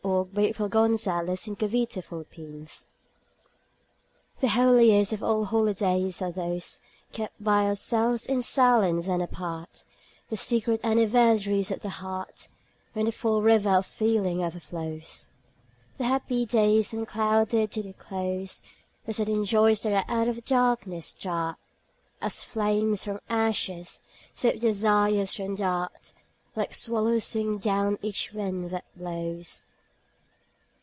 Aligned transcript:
Henry 0.03 0.51
Wadsworth 0.57 0.73
Longfellow 0.73 0.99
Holidays 1.03 2.87
THE 4.39 4.47
holiest 4.47 5.13
of 5.13 5.23
all 5.23 5.45
holidays 5.45 6.21
are 6.21 6.31
those 6.31 6.79
Kept 7.11 7.43
by 7.43 7.65
ourselves 7.65 8.25
in 8.25 8.41
silence 8.41 9.07
and 9.07 9.21
apart; 9.21 9.83
The 10.29 10.37
secret 10.37 10.79
anniversaries 10.83 11.69
of 11.69 11.81
the 11.81 11.89
heart, 11.89 12.47
When 12.93 13.05
the 13.05 13.11
full 13.11 13.41
river 13.41 13.69
of 13.69 13.85
feeling 13.85 14.43
overflows; 14.43 15.29
The 15.99 16.05
happy 16.05 16.45
days 16.45 16.93
unclouded 16.93 17.71
to 17.71 17.83
their 17.83 17.93
close; 17.93 18.63
The 19.05 19.13
sudden 19.13 19.45
joys 19.45 19.83
that 19.83 20.05
out 20.07 20.27
of 20.27 20.45
darkness 20.45 21.07
start 21.07 21.57
As 22.21 22.43
flames 22.43 23.03
from 23.03 23.19
ashes; 23.29 24.01
swift 24.33 24.61
desires 24.61 25.37
that 25.37 25.57
dart 25.57 26.13
Like 26.55 26.73
swallows 26.73 27.25
singing 27.25 27.59
down 27.59 27.99
each 28.01 28.33
wind 28.33 28.71
that 28.71 28.85
blows! 28.95 29.63